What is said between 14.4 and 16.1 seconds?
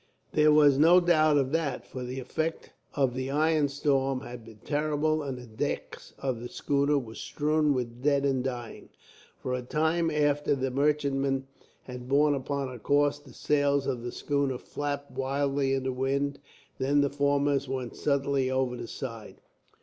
flapped wildly in the